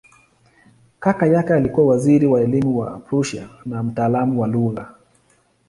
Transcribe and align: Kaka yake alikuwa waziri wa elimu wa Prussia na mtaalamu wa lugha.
Kaka 0.99 1.25
yake 1.27 1.53
alikuwa 1.53 1.87
waziri 1.87 2.27
wa 2.27 2.41
elimu 2.41 2.77
wa 2.79 2.97
Prussia 2.99 3.49
na 3.65 3.83
mtaalamu 3.83 4.41
wa 4.41 4.47
lugha. 4.47 4.91